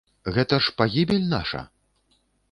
Гэта 0.35 0.57
ж 0.67 0.71
пагібель 0.79 1.27
наша? 1.33 1.61